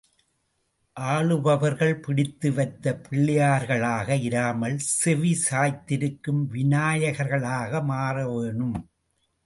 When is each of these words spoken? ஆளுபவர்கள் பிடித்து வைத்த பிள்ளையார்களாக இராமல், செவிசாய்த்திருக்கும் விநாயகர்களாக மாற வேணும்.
ஆளுபவர்கள் 0.97 1.93
பிடித்து 1.99 2.53
வைத்த 2.53 3.01
பிள்ளையார்களாக 3.09 4.19
இராமல், 4.21 4.77
செவிசாய்த்திருக்கும் 5.03 6.41
விநாயகர்களாக 6.53 7.83
மாற 7.83 8.15
வேணும். 8.33 8.77